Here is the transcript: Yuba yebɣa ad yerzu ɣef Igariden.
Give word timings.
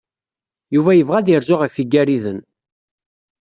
Yuba 0.75 0.91
yebɣa 0.95 1.17
ad 1.19 1.27
yerzu 1.29 1.55
ɣef 1.57 1.73
Igariden. 1.83 2.39